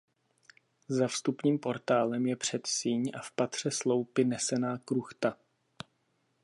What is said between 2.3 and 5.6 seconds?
předsíň a v patře sloupy nesená kruchta.